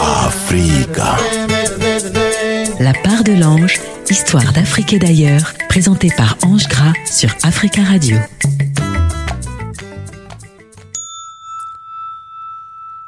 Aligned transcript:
Africa. 0.00 1.16
La 2.80 2.92
part 2.92 3.24
de 3.24 3.32
l'ange, 3.32 3.80
histoire 4.10 4.52
d'Afrique 4.52 4.92
et 4.92 4.98
d'ailleurs, 4.98 5.52
présentée 5.68 6.10
par 6.16 6.36
Ange 6.42 6.68
Gras 6.68 6.92
sur 7.06 7.30
Africa 7.42 7.82
Radio. 7.82 8.16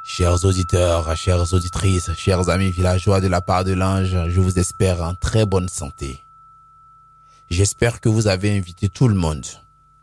Chers 0.03 0.45
auditeurs, 0.45 1.17
chères 1.17 1.53
auditrices, 1.53 2.13
chers 2.17 2.49
amis 2.49 2.71
villageois 2.71 3.21
de 3.21 3.27
la 3.27 3.41
part 3.41 3.65
de 3.65 3.73
l'ange, 3.73 4.17
je 4.29 4.41
vous 4.41 4.59
espère 4.59 5.03
en 5.03 5.15
très 5.15 5.45
bonne 5.45 5.69
santé. 5.69 6.21
J'espère 7.51 8.01
que 8.01 8.09
vous 8.09 8.29
avez 8.29 8.57
invité 8.57 8.89
tout 8.89 9.09
le 9.09 9.15
monde. 9.15 9.47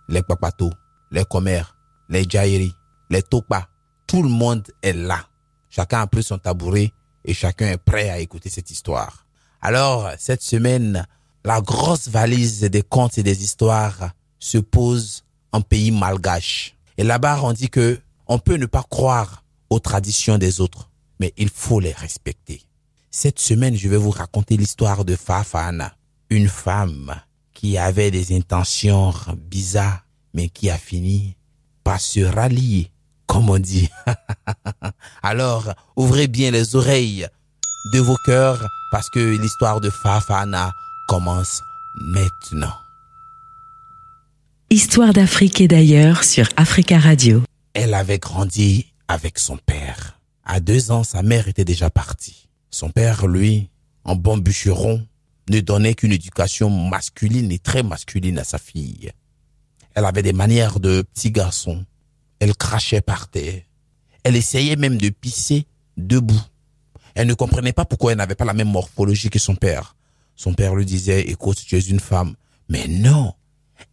Les 0.10 0.22
papatos, 0.22 0.74
les 1.12 1.24
commères, 1.24 1.76
les 2.10 2.26
jairi, 2.30 2.76
les 3.12 3.22
topas. 3.22 3.68
Tout 4.08 4.24
le 4.24 4.30
monde 4.30 4.68
est 4.82 4.94
là. 4.94 5.28
Chacun 5.70 6.02
a 6.02 6.08
pris 6.08 6.24
son 6.24 6.40
tabouret 6.40 6.92
et 7.24 7.34
chacun 7.34 7.68
est 7.68 7.78
prêt 7.78 8.10
à 8.10 8.20
écouter 8.20 8.50
cette 8.50 8.72
histoire. 8.72 9.28
Alors, 9.62 10.10
cette 10.18 10.42
semaine, 10.42 11.06
la 11.46 11.62
grosse 11.62 12.08
valise 12.08 12.62
des 12.62 12.82
contes 12.82 13.18
et 13.18 13.24
des 13.24 13.44
histoires 13.44 14.12
se 14.40 14.58
pose 14.58 15.24
en 15.52 15.62
pays 15.62 15.92
malgache. 15.92 16.76
Et 16.98 17.04
là-bas, 17.04 17.42
on 17.44 17.54
dit 17.54 17.70
que 17.70 18.00
on 18.28 18.40
peut 18.40 18.56
ne 18.56 18.66
pas 18.66 18.84
croire 18.90 19.44
aux 19.70 19.80
traditions 19.80 20.38
des 20.38 20.62
autres, 20.62 20.90
mais 21.20 21.34
il 21.38 21.50
faut 21.50 21.80
les 21.80 21.92
respecter. 21.92 22.64
Cette 23.12 23.40
semaine, 23.40 23.76
je 23.76 23.90
vais 23.90 23.98
vous 23.98 24.10
raconter 24.10 24.56
l'histoire 24.58 25.04
de 25.04 25.16
Fafana, 25.16 25.94
une 26.30 26.48
femme 26.48 27.14
qui 27.54 27.78
avait 27.78 28.10
des 28.10 28.36
intentions 28.36 29.14
bizarres, 29.38 30.06
mais 30.34 30.50
qui 30.50 30.70
a 30.70 30.78
fini 30.78 31.36
par 31.84 32.00
se 32.00 32.22
rallier, 32.22 32.92
comme 33.32 33.50
on 33.50 33.60
dit. 33.60 33.88
Alors, 35.24 35.74
ouvrez 35.96 36.28
bien 36.28 36.52
les 36.52 36.76
oreilles 36.76 37.28
de 37.94 38.00
vos 38.00 38.18
cœurs, 38.26 38.68
parce 38.92 39.10
que 39.10 39.20
l'histoire 39.20 39.80
de 39.80 39.90
Fafana 39.90 40.74
commence 41.08 41.62
maintenant. 41.96 42.74
Histoire 44.70 45.14
d'Afrique 45.14 45.62
et 45.62 45.70
d'ailleurs 45.70 46.26
sur 46.26 46.50
Africa 46.58 47.00
Radio. 47.00 47.42
Elle 47.74 47.94
avait 47.94 48.20
grandi 48.20 48.92
avec 49.08 49.40
son 49.40 49.56
père. 49.56 50.20
À 50.44 50.60
deux 50.60 50.92
ans, 50.92 51.06
sa 51.06 51.24
mère 51.24 51.48
était 51.48 51.64
déjà 51.64 51.90
partie. 51.90 52.50
Son 52.70 52.90
père, 52.90 53.28
lui, 53.28 53.70
en 54.04 54.18
bon 54.18 54.40
bûcheron, 54.40 55.08
ne 55.50 55.62
donnait 55.62 55.94
qu'une 55.94 56.12
éducation 56.12 56.70
masculine 56.70 57.50
et 57.50 57.60
très 57.60 57.82
masculine 57.82 58.40
à 58.40 58.44
sa 58.44 58.58
fille. 58.58 59.10
Elle 59.96 60.04
avait 60.04 60.24
des 60.24 60.34
manières 60.34 60.82
de 60.82 61.02
petit 61.14 61.32
garçon. 61.32 61.86
Elle 62.42 62.56
crachait 62.56 63.02
par 63.02 63.28
terre. 63.28 63.62
Elle 64.24 64.36
essayait 64.36 64.76
même 64.76 64.98
de 64.98 65.10
pisser 65.10 65.68
debout. 65.96 66.42
Elle 67.14 67.28
ne 67.28 67.36
comprenait 67.36 67.72
pas 67.72 67.86
pourquoi 67.86 68.12
elle 68.12 68.18
n'avait 68.18 68.34
pas 68.34 68.46
la 68.46 68.56
même 68.56 68.72
morphologie 68.72 69.30
que 69.30 69.38
son 69.38 69.54
père. 69.54 69.96
Son 70.36 70.56
père 70.56 70.74
lui 70.74 70.86
disait, 70.86 71.22
écoute, 71.22 71.64
tu 71.64 71.78
es 71.78 71.82
une 71.82 72.00
femme. 72.00 72.36
Mais 72.68 72.88
non, 72.88 73.36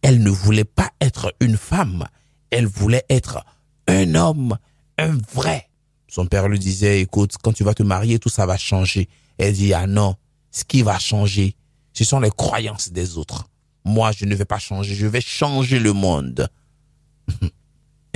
elle 0.01 0.23
ne 0.23 0.31
voulait 0.31 0.63
pas 0.63 0.89
être 0.99 1.31
une 1.39 1.57
femme. 1.57 2.07
Elle 2.49 2.65
voulait 2.65 3.05
être 3.07 3.45
un 3.87 4.15
homme, 4.15 4.57
un 4.97 5.15
vrai. 5.31 5.69
Son 6.07 6.25
père 6.25 6.47
lui 6.47 6.57
disait, 6.57 7.01
écoute, 7.01 7.35
quand 7.43 7.53
tu 7.53 7.63
vas 7.63 7.75
te 7.75 7.83
marier, 7.83 8.17
tout 8.17 8.29
ça 8.29 8.47
va 8.47 8.57
changer. 8.57 9.09
Elle 9.37 9.53
dit, 9.53 9.75
ah 9.75 9.85
non, 9.85 10.15
ce 10.49 10.63
qui 10.63 10.81
va 10.81 10.97
changer, 10.97 11.55
ce 11.93 12.03
sont 12.03 12.19
les 12.19 12.31
croyances 12.31 12.91
des 12.91 13.19
autres. 13.19 13.47
Moi, 13.85 14.11
je 14.11 14.25
ne 14.25 14.33
vais 14.33 14.45
pas 14.45 14.57
changer, 14.57 14.95
je 14.95 15.05
vais 15.05 15.21
changer 15.21 15.77
le 15.77 15.93
monde. 15.93 16.49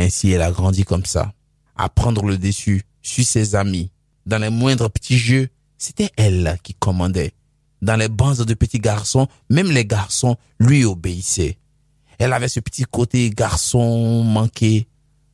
Ainsi, 0.03 0.31
elle 0.31 0.41
a 0.41 0.51
grandi 0.51 0.83
comme 0.83 1.05
ça, 1.05 1.31
à 1.77 1.87
prendre 1.87 2.25
le 2.25 2.37
dessus 2.37 2.81
sur 3.01 3.23
ses 3.23 3.55
amis. 3.55 3.89
Dans 4.25 4.37
les 4.37 4.49
moindres 4.49 4.91
petits 4.91 5.17
jeux, 5.17 5.47
c'était 5.77 6.09
elle 6.17 6.57
qui 6.61 6.73
commandait. 6.73 7.31
Dans 7.81 7.95
les 7.95 8.09
bandes 8.09 8.43
de 8.43 8.53
petits 8.53 8.79
garçons, 8.79 9.29
même 9.49 9.71
les 9.71 9.85
garçons 9.85 10.35
lui 10.59 10.83
obéissaient. 10.83 11.57
Elle 12.19 12.33
avait 12.33 12.49
ce 12.49 12.59
petit 12.59 12.83
côté 12.83 13.29
garçon 13.29 14.23
manqué. 14.23 14.87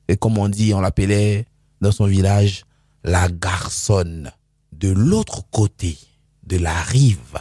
Et 0.07 0.17
comme 0.17 0.37
on 0.37 0.49
dit, 0.49 0.71
on 0.75 0.81
l'appelait 0.81 1.45
dans 1.81 1.91
son 1.91 2.05
village 2.05 2.65
la 3.03 3.27
garçonne. 3.27 4.31
De 4.71 4.89
l'autre 4.89 5.49
côté 5.49 5.97
de 6.43 6.57
la 6.57 6.79
rive, 6.83 7.39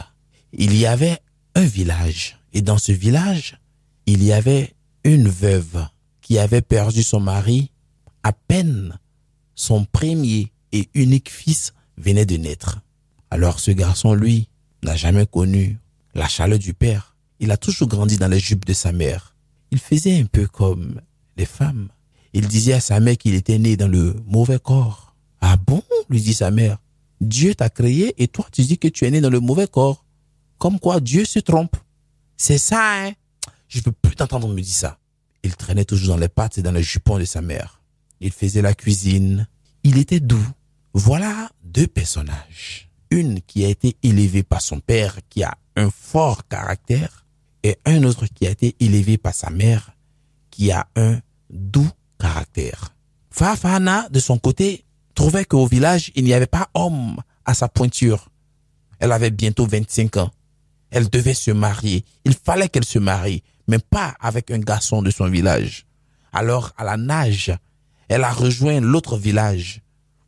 il 0.51 0.75
y 0.75 0.87
avait 0.87 1.19
un 1.53 1.65
village. 1.65 2.39
Et 2.53 2.63
dans 2.63 2.79
ce 2.79 2.91
village, 2.91 3.59
il 4.07 4.23
y 4.23 4.33
avait 4.33 4.73
une 5.03 5.29
veuve 5.29 5.85
qui 6.29 6.37
avait 6.37 6.61
perdu 6.61 7.01
son 7.01 7.19
mari 7.19 7.71
à 8.21 8.33
peine 8.33 8.99
son 9.55 9.83
premier 9.83 10.53
et 10.71 10.87
unique 10.93 11.31
fils 11.31 11.73
venait 11.97 12.27
de 12.27 12.37
naître. 12.37 12.81
Alors 13.31 13.59
ce 13.59 13.71
garçon, 13.71 14.13
lui, 14.13 14.47
n'a 14.83 14.95
jamais 14.95 15.25
connu 15.25 15.79
la 16.13 16.27
chaleur 16.27 16.59
du 16.59 16.75
père. 16.75 17.15
Il 17.39 17.49
a 17.49 17.57
toujours 17.57 17.87
grandi 17.87 18.17
dans 18.17 18.27
les 18.27 18.37
jupes 18.39 18.65
de 18.65 18.73
sa 18.73 18.91
mère. 18.91 19.35
Il 19.71 19.79
faisait 19.79 20.19
un 20.19 20.25
peu 20.25 20.45
comme 20.45 21.01
les 21.35 21.47
femmes. 21.47 21.89
Il 22.33 22.47
disait 22.47 22.73
à 22.73 22.79
sa 22.79 22.99
mère 22.99 23.17
qu'il 23.17 23.33
était 23.33 23.57
né 23.57 23.75
dans 23.75 23.87
le 23.87 24.15
mauvais 24.27 24.59
corps. 24.59 25.15
Ah 25.41 25.57
bon? 25.57 25.81
lui 26.11 26.21
dit 26.21 26.35
sa 26.35 26.51
mère. 26.51 26.77
Dieu 27.21 27.55
t'a 27.55 27.71
créé 27.71 28.13
et 28.21 28.27
toi 28.27 28.45
tu 28.51 28.61
dis 28.61 28.77
que 28.77 28.87
tu 28.87 29.05
es 29.05 29.09
né 29.09 29.19
dans 29.19 29.31
le 29.31 29.39
mauvais 29.39 29.67
corps. 29.67 30.05
Comme 30.59 30.79
quoi 30.79 30.99
Dieu 30.99 31.25
se 31.25 31.39
trompe. 31.39 31.75
C'est 32.37 32.59
ça, 32.59 33.07
hein 33.07 33.13
Je 33.67 33.81
peux 33.81 33.91
plus 33.91 34.15
t'entendre 34.15 34.47
me 34.47 34.61
dire 34.61 34.75
ça. 34.75 34.99
Il 35.43 35.55
traînait 35.55 35.85
toujours 35.85 36.15
dans 36.15 36.21
les 36.21 36.29
pattes 36.29 36.57
et 36.57 36.61
dans 36.61 36.71
les 36.71 36.83
jupons 36.83 37.17
de 37.17 37.25
sa 37.25 37.41
mère. 37.41 37.81
Il 38.19 38.31
faisait 38.31 38.61
la 38.61 38.73
cuisine. 38.73 39.47
Il 39.83 39.97
était 39.97 40.19
doux. 40.19 40.45
Voilà 40.93 41.49
deux 41.63 41.87
personnages. 41.87 42.89
Une 43.11 43.41
qui 43.41 43.63
a 43.65 43.69
été 43.69 43.95
élevée 44.03 44.43
par 44.43 44.61
son 44.61 44.79
père, 44.79 45.19
qui 45.29 45.43
a 45.43 45.57
un 45.75 45.89
fort 45.89 46.47
caractère, 46.47 47.25
et 47.63 47.77
un 47.85 48.03
autre 48.03 48.25
qui 48.27 48.47
a 48.47 48.51
été 48.51 48.75
élevé 48.79 49.17
par 49.17 49.33
sa 49.33 49.49
mère, 49.49 49.91
qui 50.49 50.71
a 50.71 50.87
un 50.95 51.19
doux 51.49 51.89
caractère. 52.19 52.95
Fafana, 53.29 54.07
de 54.09 54.19
son 54.19 54.37
côté, 54.37 54.85
trouvait 55.15 55.45
qu'au 55.45 55.65
village, 55.65 56.11
il 56.15 56.23
n'y 56.23 56.33
avait 56.33 56.47
pas 56.47 56.69
homme 56.73 57.17
à 57.45 57.53
sa 57.53 57.67
pointure. 57.67 58.29
Elle 58.99 59.11
avait 59.11 59.31
bientôt 59.31 59.65
25 59.65 60.17
ans. 60.17 60.31
Elle 60.91 61.09
devait 61.09 61.33
se 61.33 61.51
marier. 61.51 62.03
Il 62.25 62.33
fallait 62.33 62.69
qu'elle 62.69 62.85
se 62.85 62.99
marie, 62.99 63.43
mais 63.69 63.77
pas 63.77 64.15
avec 64.19 64.49
un 64.49 64.57
garçon 64.57 65.03
de 65.03 65.11
son 65.11 65.29
village. 65.29 65.85
Alors, 66.33 66.73
à 66.75 66.83
la 66.83 66.97
nage, 66.97 67.55
elle 68.07 68.23
a 68.23 68.31
rejoint 68.31 68.79
l'autre 68.79 69.15
village 69.15 69.81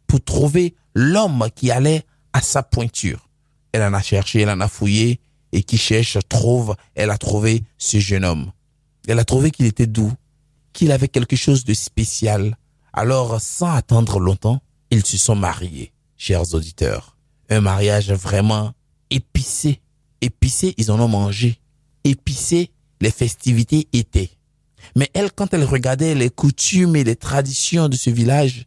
pour 0.05 0.23
trouver 0.23 0.75
l'homme 0.93 1.47
qui 1.55 1.71
allait 1.71 2.05
à 2.33 2.41
sa 2.41 2.61
pointure. 2.61 3.29
Elle 3.71 3.81
en 3.81 3.93
a 3.95 4.01
cherché, 4.01 4.41
elle 4.41 4.51
en 4.51 4.61
a 4.61 4.67
fouillé, 4.67 5.19
et 5.51 5.63
qui 5.63 5.77
cherche 5.77 6.19
trouve, 6.29 6.75
elle 6.93 7.09
a 7.09 7.17
trouvé 7.17 7.63
ce 7.79 7.99
jeune 7.99 8.25
homme. 8.25 8.51
Elle 9.07 9.17
a 9.17 9.25
trouvé 9.25 9.49
qu'il 9.49 9.65
était 9.65 9.87
doux, 9.87 10.13
qu'il 10.71 10.91
avait 10.91 11.07
quelque 11.07 11.35
chose 11.35 11.65
de 11.65 11.73
spécial. 11.73 12.55
Alors, 12.93 13.41
sans 13.41 13.71
attendre 13.73 14.19
longtemps, 14.19 14.61
ils 14.91 15.05
se 15.05 15.17
sont 15.17 15.35
mariés, 15.35 15.93
chers 16.15 16.53
auditeurs. 16.53 17.17
Un 17.49 17.61
mariage 17.61 18.11
vraiment 18.11 18.73
épicé. 19.09 19.81
Épicé, 20.21 20.75
ils 20.77 20.91
en 20.91 20.99
ont 20.99 21.07
mangé. 21.07 21.59
Épicé, 22.03 22.71
les 23.01 23.11
festivités 23.11 23.87
étaient. 23.93 24.31
Mais 24.95 25.09
elle, 25.13 25.31
quand 25.31 25.53
elle 25.53 25.63
regardait 25.63 26.15
les 26.15 26.29
coutumes 26.29 26.95
et 26.95 27.03
les 27.03 27.15
traditions 27.15 27.89
de 27.89 27.95
ce 27.95 28.09
village, 28.09 28.65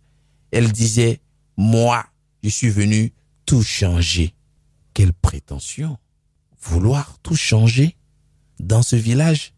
elle 0.50 0.70
disait, 0.70 1.20
moi, 1.56 2.04
je 2.42 2.48
suis 2.48 2.70
venu 2.70 3.12
tout 3.46 3.62
changer. 3.62 4.34
Quelle 4.92 5.12
prétention 5.12 5.98
vouloir 6.60 7.18
tout 7.22 7.36
changer 7.36 7.96
dans 8.60 8.82
ce 8.82 8.96
village 8.96 9.54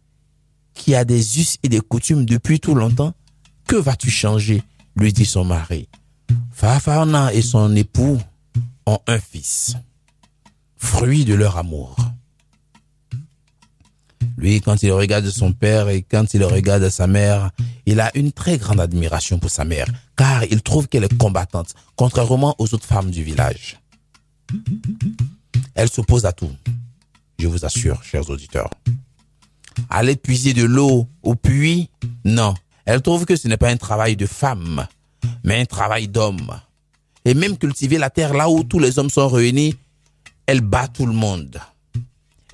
qui 0.75 0.94
a 0.94 1.04
des 1.04 1.41
us 1.41 1.58
et 1.62 1.69
des 1.69 1.81
coutumes 1.81 2.25
depuis 2.25 2.60
tout 2.60 2.75
longtemps, 2.75 3.14
que 3.66 3.76
vas-tu 3.76 4.10
changer? 4.10 4.62
lui 4.97 5.12
dit 5.12 5.26
son 5.26 5.44
mari. 5.44 5.88
Fafana 6.50 7.32
et 7.34 7.43
son 7.43 7.76
époux 7.76 8.19
ont 8.87 8.99
un 9.06 9.19
fils, 9.19 9.76
fruit 10.76 11.25
de 11.25 11.34
leur 11.34 11.58
amour. 11.58 11.96
Lui, 14.37 14.61
quand 14.61 14.83
il 14.83 14.93
regarde 14.93 15.29
son 15.31 15.53
père 15.53 15.88
et 15.88 16.03
quand 16.03 16.35
il 16.35 16.44
regarde 16.44 16.88
sa 16.91 17.06
mère, 17.06 17.50
il 17.87 18.00
a 18.00 18.11
une 18.17 18.33
très 18.33 18.59
grande 18.59 18.81
admiration 18.81 19.38
pour 19.38 19.50
sa 19.50 19.65
mère, 19.65 19.87
car 20.17 20.44
il 20.44 20.62
trouve 20.62 20.88
qu'elle 20.88 21.05
est 21.05 21.17
combattante, 21.17 21.75
contrairement 21.97 22.55
aux 22.59 22.75
autres 22.75 22.87
femmes 22.87 23.11
du 23.11 23.23
village. 23.23 23.81
Elle 25.75 25.88
s'oppose 25.88 26.27
à 26.27 26.33
tout 26.33 26.53
je 27.38 27.47
vous 27.47 27.65
assure, 27.65 28.03
chers 28.03 28.29
auditeurs. 28.31 28.71
Aller 29.91 30.17
puiser 30.17 30.55
de 30.55 30.65
l'eau 30.65 31.06
au 31.23 31.35
puits, 31.35 31.91
non. 32.25 32.55
Elle 32.85 33.03
trouve 33.03 33.27
que 33.27 33.37
ce 33.37 33.49
n'est 33.49 33.56
pas 33.56 33.69
un 33.69 33.77
travail 33.77 34.17
de 34.17 34.27
femme, 34.27 34.87
mais 35.44 35.61
un 35.61 35.67
travail 35.67 36.09
d'homme. 36.09 36.61
Et 37.25 37.35
même 37.35 37.59
cultiver 37.59 37.99
la 37.99 38.11
terre 38.11 38.32
là 38.32 38.49
où 38.49 38.62
tous 38.62 38.79
les 38.79 38.99
hommes 38.99 39.11
sont 39.11 39.29
réunis, 39.29 39.77
elle 40.47 40.61
bat 40.61 40.89
tout 40.89 41.06
le 41.06 41.12
monde. 41.12 41.61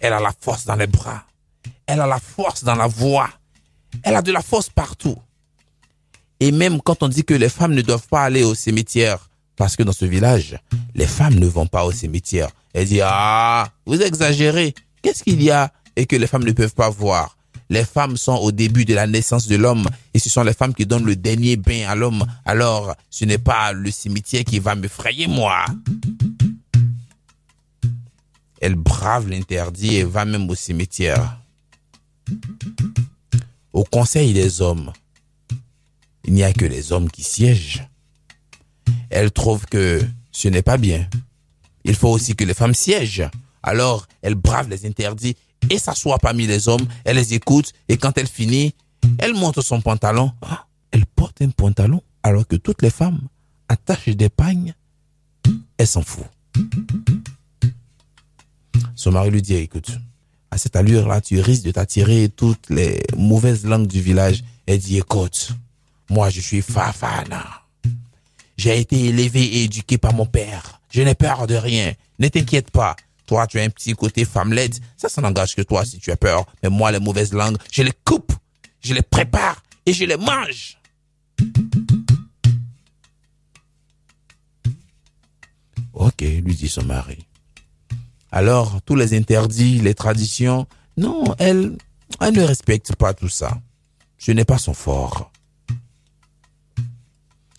Elle 0.00 0.14
a 0.14 0.20
la 0.20 0.32
force 0.38 0.64
dans 0.64 0.76
les 0.76 0.87
bras. 0.87 1.25
Elle 1.92 2.00
a 2.00 2.06
la 2.06 2.18
force 2.18 2.64
dans 2.64 2.74
la 2.74 2.86
voix. 2.86 3.28
Elle 4.02 4.16
a 4.16 4.22
de 4.22 4.32
la 4.32 4.40
force 4.40 4.70
partout. 4.70 5.18
Et 6.40 6.50
même 6.50 6.80
quand 6.80 7.02
on 7.02 7.08
dit 7.08 7.22
que 7.22 7.34
les 7.34 7.50
femmes 7.50 7.74
ne 7.74 7.82
doivent 7.82 8.08
pas 8.08 8.22
aller 8.22 8.44
au 8.44 8.54
cimetière, 8.54 9.28
parce 9.56 9.76
que 9.76 9.82
dans 9.82 9.92
ce 9.92 10.06
village, 10.06 10.58
les 10.94 11.06
femmes 11.06 11.34
ne 11.34 11.46
vont 11.46 11.66
pas 11.66 11.84
au 11.84 11.92
cimetière. 11.92 12.48
Elle 12.72 12.86
dit, 12.88 13.00
ah, 13.02 13.68
vous 13.84 14.00
exagérez. 14.00 14.74
Qu'est-ce 15.02 15.22
qu'il 15.22 15.42
y 15.42 15.50
a 15.50 15.70
et 15.94 16.06
que 16.06 16.16
les 16.16 16.26
femmes 16.26 16.44
ne 16.44 16.52
peuvent 16.52 16.74
pas 16.74 16.88
voir? 16.88 17.36
Les 17.68 17.84
femmes 17.84 18.16
sont 18.16 18.36
au 18.36 18.52
début 18.52 18.86
de 18.86 18.94
la 18.94 19.06
naissance 19.06 19.46
de 19.46 19.56
l'homme 19.56 19.86
et 20.14 20.18
ce 20.18 20.30
sont 20.30 20.44
les 20.44 20.54
femmes 20.54 20.72
qui 20.72 20.86
donnent 20.86 21.04
le 21.04 21.16
dernier 21.16 21.56
bain 21.56 21.84
à 21.88 21.94
l'homme. 21.94 22.24
Alors, 22.46 22.94
ce 23.10 23.26
n'est 23.26 23.36
pas 23.36 23.74
le 23.74 23.90
cimetière 23.90 24.44
qui 24.44 24.60
va 24.60 24.74
me 24.76 24.88
frayer, 24.88 25.26
moi. 25.26 25.66
Elle 28.62 28.76
brave 28.76 29.28
l'interdit 29.28 29.96
et 29.96 30.04
va 30.04 30.24
même 30.24 30.48
au 30.48 30.54
cimetière. 30.54 31.36
Au 33.72 33.84
conseil 33.84 34.32
des 34.32 34.60
hommes, 34.60 34.92
il 36.24 36.34
n'y 36.34 36.42
a 36.42 36.52
que 36.52 36.64
les 36.64 36.92
hommes 36.92 37.10
qui 37.10 37.22
siègent. 37.22 37.88
Elle 39.10 39.30
trouve 39.30 39.66
que 39.66 40.02
ce 40.30 40.48
n'est 40.48 40.62
pas 40.62 40.78
bien. 40.78 41.08
Il 41.84 41.94
faut 41.94 42.08
aussi 42.08 42.36
que 42.36 42.44
les 42.44 42.54
femmes 42.54 42.74
siègent. 42.74 43.28
Alors, 43.62 44.06
elle 44.22 44.34
brave 44.34 44.69
les 44.69 44.86
interdits 44.86 45.36
et 45.70 45.78
s'assoit 45.78 46.19
parmi 46.19 46.46
les 46.46 46.69
hommes, 46.69 46.86
elle 47.04 47.16
les 47.16 47.34
écoute 47.34 47.72
et 47.88 47.96
quand 47.96 48.19
elle 48.19 48.26
finit, 48.26 48.75
elle 49.18 49.34
monte 49.34 49.60
son 49.60 49.80
pantalon. 49.80 50.32
Ah, 50.42 50.66
elle 50.90 51.06
porte 51.06 51.42
un 51.42 51.50
pantalon 51.50 52.02
alors 52.22 52.46
que 52.46 52.56
toutes 52.56 52.82
les 52.82 52.90
femmes 52.90 53.20
attachent 53.68 54.08
des 54.08 54.28
pagnes. 54.28 54.75
Elle 55.78 55.86
s'en 55.86 56.02
fout. 56.02 56.25
Son 58.94 59.12
mari 59.12 59.30
lui 59.30 59.42
dit, 59.42 59.54
écoute, 59.54 59.90
à 60.52 60.58
cette 60.58 60.76
allure-là, 60.76 61.22
tu 61.22 61.40
risques 61.40 61.62
de 61.62 61.70
t'attirer 61.70 62.28
toutes 62.28 62.69
les 62.69 63.02
mauvaises 63.16 63.64
langues 63.64 63.87
du 63.87 64.02
village. 64.02 64.44
Elle 64.66 64.81
dit, 64.81 64.99
écoute, 64.99 65.52
moi 66.10 66.28
je 66.28 66.43
suis 66.43 66.60
Fafana. 66.60 67.62
J'ai 68.58 68.78
été 68.78 69.06
élevé 69.06 69.43
et 69.43 69.64
éduqué 69.64 69.96
par 69.96 70.12
mon 70.12 70.26
père. 70.26 70.82
Je 70.90 71.00
n'ai 71.00 71.14
peur 71.14 71.46
de 71.46 71.54
rien. 71.54 71.94
Ne 72.19 72.28
t'inquiète 72.28 72.70
pas. 72.70 72.96
Toi, 73.25 73.46
tu 73.46 73.58
as 73.58 73.62
un 73.62 73.70
petit 73.70 73.94
côté 73.94 74.26
femmelette. 74.26 74.78
Ça, 74.99 75.08
ça 75.08 75.22
n'engage 75.22 75.56
que 75.56 75.62
toi 75.62 75.87
si 75.87 75.99
tu 75.99 76.10
as 76.10 76.16
peur. 76.16 76.44
Mais 76.62 76.69
moi, 76.69 76.93
les 76.93 77.00
mauvaises 77.00 77.32
langues, 77.32 77.56
je 77.72 77.82
les 77.82 77.94
coupe, 78.04 78.34
je 78.82 78.93
les 78.93 79.00
prépare 79.00 79.62
et 79.87 79.94
je 79.94 80.04
les 80.04 80.19
mange. 80.19 80.76
Ok, 85.94 86.20
lui 86.20 86.54
dit 86.54 86.69
son 86.69 86.84
mari. 86.84 87.25
Alors, 88.34 88.81
tous 88.87 88.96
les 88.96 89.14
interdits, 89.14 89.79
les 89.79 89.94
traditions, 89.94 90.67
non, 90.96 91.23
elle, 91.38 91.76
elle 92.19 92.34
ne 92.34 92.43
respecte 92.43 92.96
pas 92.96 93.12
tout 93.12 93.29
ça. 93.29 93.61
Ce 94.17 94.32
n'est 94.32 94.46
pas 94.46 94.56
son 94.56 94.73
fort. 94.73 95.31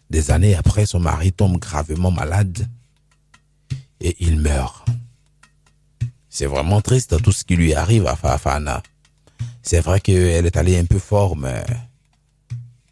Des 0.09 0.31
années 0.31 0.55
après, 0.55 0.87
son 0.87 0.99
mari 0.99 1.31
tombe 1.31 1.59
gravement 1.59 2.09
malade 2.09 2.67
et 4.01 4.15
il 4.19 4.39
meurt. 4.39 4.87
C'est 6.27 6.47
vraiment 6.47 6.81
triste 6.81 7.21
tout 7.21 7.31
ce 7.31 7.43
qui 7.43 7.55
lui 7.55 7.75
arrive 7.75 8.07
à 8.07 8.15
Fafana. 8.15 8.81
C'est 9.61 9.79
vrai 9.79 10.01
qu'elle 10.01 10.45
est 10.47 10.57
allée 10.57 10.79
un 10.79 10.85
peu 10.85 10.97
fort, 10.97 11.37
mais 11.37 11.63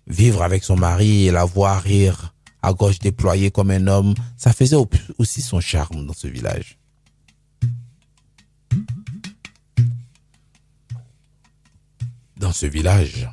vivre 0.06 0.44
avec 0.44 0.64
son 0.64 0.78
mari 0.78 1.28
et 1.28 1.32
la 1.32 1.46
voir 1.46 1.82
rire 1.82 2.36
à 2.62 2.74
gauche 2.74 3.00
déployée 3.00 3.50
comme 3.50 3.72
un 3.72 3.88
homme, 3.88 4.14
ça 4.38 4.54
faisait 4.54 4.78
aussi 5.18 5.42
son 5.42 5.60
charme 5.60 6.06
dans 6.06 6.14
ce 6.14 6.28
village. 6.28 6.78
Dans 12.52 12.58
ce 12.58 12.66
village, 12.66 13.30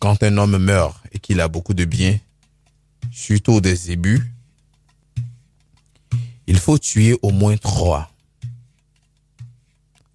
quand 0.00 0.24
un 0.24 0.38
homme 0.38 0.58
meurt 0.58 1.00
et 1.12 1.20
qu'il 1.20 1.40
a 1.40 1.46
beaucoup 1.46 1.72
de 1.72 1.84
biens, 1.84 2.18
surtout 3.12 3.60
des 3.60 3.92
ébus, 3.92 4.28
il 6.48 6.58
faut 6.58 6.78
tuer 6.78 7.16
au 7.22 7.30
moins 7.30 7.56
trois. 7.56 8.10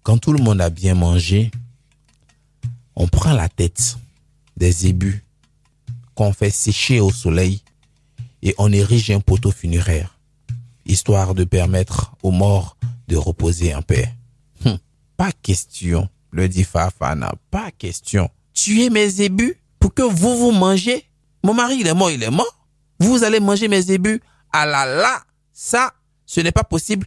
Quand 0.02 0.18
tout 0.18 0.34
le 0.34 0.42
monde 0.42 0.60
a 0.60 0.68
bien 0.68 0.94
mangé, 0.94 1.50
on 2.94 3.08
prend 3.08 3.32
la 3.32 3.48
tête 3.48 3.96
des 4.58 4.88
ébus 4.88 5.24
qu'on 6.14 6.34
fait 6.34 6.50
sécher 6.50 7.00
au 7.00 7.10
soleil 7.10 7.62
et 8.42 8.54
on 8.58 8.70
érige 8.70 9.10
un 9.10 9.20
poteau 9.20 9.50
funéraire, 9.50 10.18
histoire 10.84 11.34
de 11.34 11.44
permettre 11.44 12.14
aux 12.22 12.32
morts 12.32 12.76
de 13.08 13.16
reposer 13.16 13.74
en 13.74 13.80
paix. 13.80 14.14
Hum, 14.66 14.78
pas 15.16 15.32
question, 15.32 16.10
le 16.32 16.48
dit 16.48 16.64
Fafana, 16.64 17.32
pas 17.50 17.70
question. 17.70 18.28
Tuer 18.54 18.90
mes 18.90 19.20
ébus 19.20 19.56
pour 19.78 19.94
que 19.94 20.02
vous 20.02 20.36
vous 20.36 20.50
mangez 20.52 21.06
Mon 21.44 21.54
mari, 21.54 21.78
il 21.80 21.86
est 21.86 21.94
mort, 21.94 22.10
il 22.10 22.22
est 22.22 22.30
mort. 22.30 22.66
Vous 22.98 23.22
allez 23.24 23.40
manger 23.40 23.68
mes 23.68 23.90
ébus 23.90 24.20
Ah 24.52 24.66
là 24.66 24.86
là, 24.86 25.22
ça, 25.52 25.92
ce 26.26 26.40
n'est 26.40 26.52
pas 26.52 26.64
possible 26.64 27.06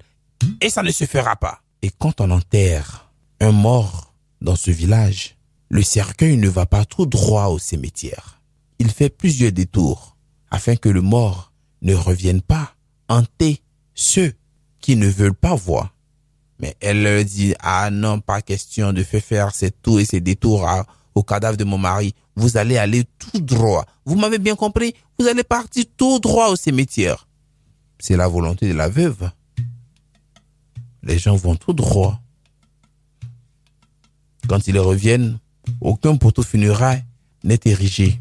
et 0.62 0.70
ça 0.70 0.84
ne 0.84 0.92
se 0.92 1.06
fera 1.06 1.36
pas. 1.36 1.62
Et 1.82 1.90
quand 1.90 2.22
on 2.22 2.32
enterre 2.32 3.12
un 3.40 3.52
mort 3.52 4.14
dans 4.42 4.56
ce 4.56 4.72
village, 4.72 5.36
le 5.70 5.82
cercueil 5.82 6.38
ne 6.38 6.48
va 6.50 6.66
pas 6.66 6.86
tout 6.86 7.06
droit 7.06 7.48
au 7.48 7.60
cimetière. 7.60 8.42
Il 8.80 8.92
fait 8.92 9.10
plusieurs 9.10 9.52
détours 9.52 10.16
afin 10.52 10.76
que 10.76 10.90
le 10.90 11.02
mort 11.02 11.52
ne 11.82 11.96
revienne 11.96 12.42
pas 12.42 12.76
hanter 13.10 13.62
ceux 13.94 14.34
qui 14.80 14.96
ne 14.96 15.08
veulent 15.08 15.34
pas 15.34 15.56
voir. 15.56 15.95
Mais 16.60 16.76
elle 16.80 17.04
leur 17.04 17.24
dit, 17.24 17.54
ah 17.60 17.90
non, 17.92 18.20
pas 18.20 18.42
question 18.42 18.94
de 18.94 19.04
faire 19.04 19.24
faire 19.24 19.54
ces 19.54 19.72
tours 19.72 20.00
et 20.00 20.06
ces 20.06 20.22
détours 20.22 20.68
au 21.14 21.24
cadavre 21.24 21.58
de 21.58 21.64
mon 21.64 21.78
mari. 21.78 22.14
Vous 22.36 22.58
allez 22.58 22.78
aller 22.78 23.06
tout 23.20 23.40
droit. 23.40 23.86
Vous 24.06 24.16
m'avez 24.16 24.40
bien 24.40 24.56
compris? 24.56 24.94
Vous 25.20 25.28
allez 25.28 25.44
partir 25.44 25.84
tout 25.98 26.20
droit 26.20 26.50
au 26.50 26.56
cimetière. 26.56 27.28
C'est 28.00 28.18
la 28.18 28.28
volonté 28.28 28.68
de 28.68 28.74
la 28.74 28.90
veuve 28.90 29.30
les 31.06 31.20
gens 31.20 31.36
vont 31.36 31.56
tout 31.56 31.74
droit. 31.74 32.20
Quand 34.50 34.68
ils 34.68 34.80
reviennent, 34.80 35.40
aucun 35.80 36.18
poteau 36.18 36.44
funéraire 36.44 37.02
n'est 37.44 37.60
érigé. 37.66 38.20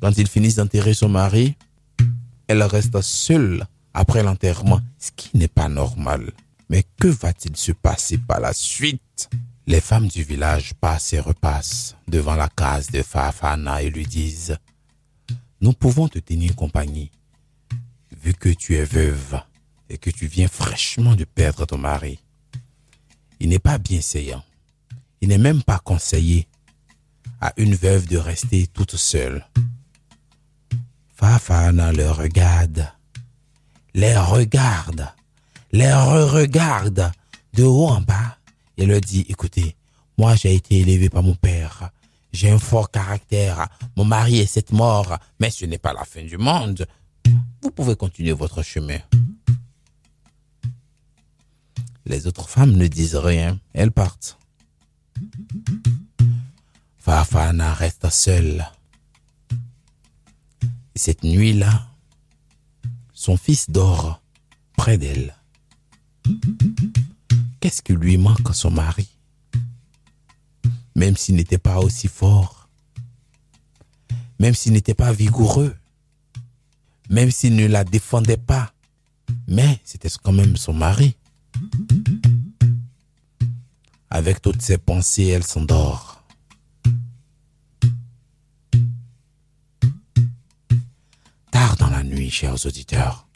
Quand 0.00 0.16
ils 0.16 0.28
finissent 0.28 0.56
d'enterrer 0.56 0.94
son 0.94 1.08
mari, 1.08 1.56
elle 2.46 2.62
reste 2.62 3.00
seule 3.02 3.66
après 3.94 4.22
l'enterrement, 4.22 4.80
ce 4.98 5.10
qui 5.14 5.36
n'est 5.36 5.48
pas 5.48 5.68
normal. 5.68 6.32
Mais 6.68 6.84
que 6.98 7.08
va-t-il 7.08 7.56
se 7.56 7.72
passer 7.72 8.18
par 8.18 8.40
la 8.40 8.52
suite? 8.52 9.28
Les 9.66 9.80
femmes 9.80 10.08
du 10.08 10.22
village 10.22 10.74
passent 10.74 11.12
et 11.12 11.20
repassent 11.20 11.96
devant 12.08 12.34
la 12.34 12.48
case 12.48 12.90
de 12.90 13.02
Fafana 13.02 13.82
et 13.82 13.90
lui 13.90 14.06
disent 14.06 14.56
Nous 15.60 15.72
pouvons 15.72 16.08
te 16.08 16.18
tenir 16.18 16.56
compagnie, 16.56 17.10
vu 18.20 18.34
que 18.34 18.48
tu 18.48 18.76
es 18.76 18.84
veuve 18.84 19.40
et 19.88 19.98
que 19.98 20.10
tu 20.10 20.26
viens 20.26 20.48
fraîchement 20.48 21.14
de 21.14 21.24
perdre 21.24 21.66
ton 21.66 21.78
mari. 21.78 22.18
Il 23.38 23.50
n'est 23.50 23.58
pas 23.58 23.78
bien 23.78 23.96
bienséant. 23.96 24.42
Il 25.20 25.28
n'est 25.28 25.38
même 25.38 25.62
pas 25.62 25.78
conseillé 25.78 26.48
à 27.40 27.52
une 27.56 27.74
veuve 27.74 28.06
de 28.06 28.16
rester 28.16 28.66
toute 28.66 28.96
seule. 28.96 29.46
Fafana 31.14 31.92
le 31.92 32.10
regarde, 32.10 32.88
les 33.94 34.16
regarde, 34.16 35.08
les 35.72 35.92
re-regarde 35.92 37.10
de 37.54 37.64
haut 37.64 37.88
en 37.88 38.00
bas 38.00 38.38
et 38.76 38.86
leur 38.86 39.00
dit, 39.00 39.24
écoutez, 39.28 39.76
moi 40.18 40.34
j'ai 40.36 40.54
été 40.54 40.80
élevé 40.80 41.08
par 41.08 41.22
mon 41.22 41.34
père. 41.34 41.90
J'ai 42.32 42.50
un 42.50 42.58
fort 42.58 42.90
caractère. 42.90 43.68
Mon 43.96 44.04
mari 44.04 44.38
est 44.38 44.46
cette 44.46 44.72
mort, 44.72 45.18
mais 45.40 45.50
ce 45.50 45.66
n'est 45.66 45.78
pas 45.78 45.92
la 45.92 46.04
fin 46.04 46.22
du 46.22 46.38
monde. 46.38 46.86
Vous 47.62 47.70
pouvez 47.70 47.96
continuer 47.96 48.32
votre 48.32 48.62
chemin. 48.62 48.98
Les 52.06 52.26
autres 52.26 52.48
femmes 52.48 52.72
ne 52.72 52.86
disent 52.86 53.16
rien, 53.16 53.58
elles 53.74 53.92
partent. 53.92 54.38
Fafana 56.98 57.74
reste 57.74 58.08
seule. 58.10 58.66
Et 60.94 60.98
cette 60.98 61.22
nuit-là, 61.22 61.86
son 63.12 63.36
fils 63.36 63.70
dort 63.70 64.20
près 64.76 64.98
d'elle. 64.98 65.34
Qu'est-ce 67.60 67.82
qui 67.82 67.92
lui 67.92 68.16
manque 68.16 68.50
à 68.50 68.52
son 68.52 68.70
mari? 68.70 69.08
Même 70.96 71.16
s'il 71.16 71.36
n'était 71.36 71.58
pas 71.58 71.78
aussi 71.78 72.08
fort, 72.08 72.68
même 74.38 74.54
s'il 74.54 74.72
n'était 74.72 74.94
pas 74.94 75.12
vigoureux, 75.12 75.74
même 77.08 77.30
s'il 77.30 77.54
ne 77.56 77.66
la 77.66 77.84
défendait 77.84 78.36
pas, 78.36 78.72
mais 79.46 79.80
c'était 79.84 80.08
quand 80.22 80.32
même 80.32 80.56
son 80.56 80.72
mari. 80.72 81.16
Avec 84.10 84.42
toutes 84.42 84.60
ses 84.60 84.78
pensées, 84.78 85.28
elle 85.28 85.44
s'endort. 85.44 86.24
Tard 91.50 91.76
dans 91.76 91.90
la 91.90 92.02
nuit, 92.02 92.30
chers 92.30 92.66
auditeurs. 92.66 93.26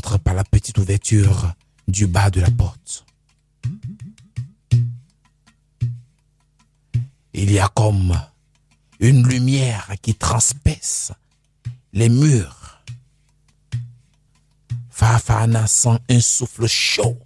par 0.00 0.34
la 0.34 0.44
petite 0.44 0.78
ouverture 0.78 1.52
du 1.86 2.06
bas 2.06 2.30
de 2.30 2.40
la 2.40 2.50
porte. 2.50 3.04
Il 7.34 7.50
y 7.50 7.58
a 7.58 7.68
comme 7.68 8.18
une 9.00 9.26
lumière 9.26 9.92
qui 10.00 10.14
transperce 10.14 11.12
les 11.92 12.08
murs. 12.08 12.82
Fafana 14.90 15.66
sent 15.66 15.98
un 16.08 16.20
souffle 16.20 16.66
chaud 16.66 17.18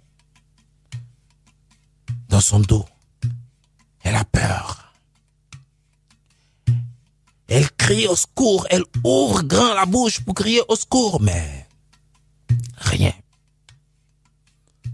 dans 2.27 2.41
son 2.41 2.59
dos. 2.59 2.85
Elle 4.03 4.15
a 4.15 4.25
peur. 4.25 4.93
Elle 7.47 7.71
crie 7.71 8.07
au 8.07 8.15
secours, 8.15 8.67
elle 8.69 8.83
ouvre 9.05 9.43
grand 9.43 9.73
la 9.73 9.85
bouche 9.85 10.19
pour 10.19 10.33
crier 10.33 10.61
au 10.67 10.75
secours, 10.75 11.21
mais 11.21 11.56
rien. 12.87 13.13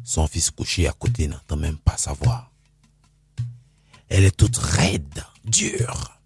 Son 0.03 0.27
fils 0.27 0.51
couché 0.51 0.87
à 0.87 0.93
côté 0.93 1.27
n'entend 1.27 1.57
même 1.57 1.77
pas 1.77 1.97
sa 1.97 2.13
voix. 2.13 2.51
Elle 4.09 4.25
est 4.25 4.35
toute 4.35 4.57
raide, 4.57 5.23
dure. 5.45 6.19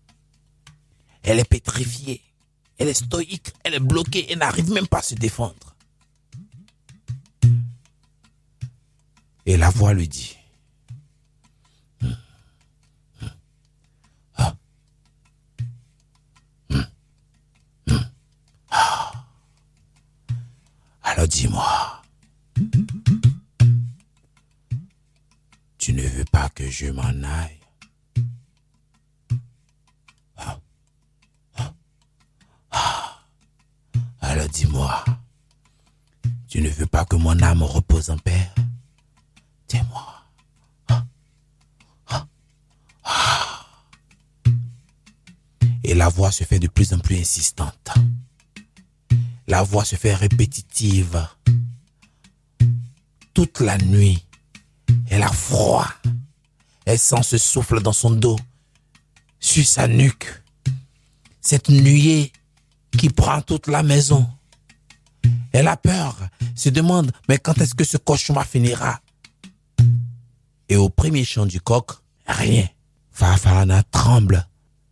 Elle 1.23 1.39
est 1.39 1.49
pétrifiée. 1.49 2.21
Elle 2.77 2.87
est 2.87 2.93
stoïque. 2.93 3.53
Elle 3.63 3.75
est 3.75 3.79
bloquée. 3.79 4.27
Elle 4.29 4.39
n'arrive 4.39 4.71
même 4.71 4.87
pas 4.87 4.99
à 4.99 5.03
se 5.03 5.15
défendre. 5.15 5.75
Et 9.45 9.57
la 9.57 9.69
voix 9.69 9.93
lui 9.93 10.07
dit, 10.07 10.35
dis-moi, 21.37 22.01
tu 25.77 25.93
ne 25.93 26.01
veux 26.01 26.25
pas 26.25 26.49
que 26.49 26.67
je 26.67 26.87
m'en 26.87 27.03
aille? 27.03 27.59
Alors 34.19 34.49
dis-moi, 34.49 35.05
tu 36.47 36.59
ne 36.59 36.69
veux 36.69 36.87
pas 36.87 37.05
que 37.05 37.15
mon 37.17 37.39
âme 37.43 37.61
repose 37.61 38.09
en 38.09 38.17
paix? 38.17 38.49
Dis-moi. 39.67 40.23
Et 45.83 45.93
la 45.93 46.09
voix 46.09 46.31
se 46.31 46.43
fait 46.45 46.57
de 46.57 46.67
plus 46.67 46.93
en 46.93 46.99
plus 46.99 47.19
insistante. 47.19 47.91
La 49.49 49.63
voix 49.63 49.85
se 49.85 49.95
fait 49.95 50.13
répétitive. 50.13 51.25
Toute 53.33 53.61
la 53.61 53.77
nuit, 53.77 54.25
elle 55.09 55.23
a 55.23 55.31
froid. 55.31 55.87
Elle 56.85 56.99
sent 56.99 57.23
ce 57.23 57.37
souffle 57.37 57.81
dans 57.81 57.93
son 57.93 58.11
dos, 58.11 58.37
sur 59.39 59.65
sa 59.65 59.87
nuque. 59.87 60.43
Cette 61.39 61.69
nuée 61.69 62.33
qui 62.97 63.09
prend 63.09 63.41
toute 63.41 63.67
la 63.67 63.83
maison. 63.83 64.27
Elle 65.53 65.69
a 65.69 65.77
peur, 65.77 66.17
se 66.53 66.67
demande, 66.67 67.13
mais 67.29 67.37
quand 67.37 67.57
est-ce 67.61 67.73
que 67.73 67.85
ce 67.85 67.95
cauchemar 67.95 68.45
finira? 68.45 68.99
Et 70.67 70.75
au 70.75 70.89
premier 70.89 71.23
chant 71.23 71.45
du 71.45 71.61
coq, 71.61 71.91
rien. 72.25 72.67
Farfarana 73.11 73.83
tremble 73.83 74.45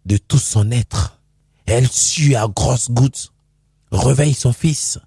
de 0.05 0.15
tout 0.15 0.39
son 0.39 0.71
être. 0.71 1.19
Elle 1.65 1.91
sue 1.91 2.35
à 2.35 2.47
grosses 2.47 2.89
gouttes 2.89 3.33
réveille 3.91 4.33
son 4.33 4.53
fils, 4.53 4.99